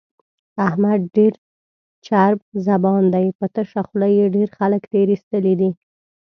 احمد 0.67 0.99
ډېر 1.15 1.33
چرب 2.05 2.39
زبان 2.67 3.01
دی، 3.13 3.27
په 3.37 3.45
تشه 3.55 3.81
خوله 3.87 4.07
یې 4.17 4.25
ډېر 4.35 4.47
خلک 4.57 4.81
تېر 4.91 5.07
ایستلي 5.13 5.53
دي. 5.59 5.69